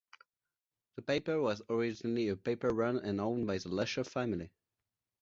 The 0.95 1.03
paper 1.03 1.39
was 1.39 1.61
originally 1.69 2.29
a 2.29 2.35
paper 2.35 2.69
run 2.69 2.97
and 2.97 3.21
owned 3.21 3.45
by 3.45 3.59
the 3.59 3.69
Lesher 3.69 4.03
family. 4.03 4.49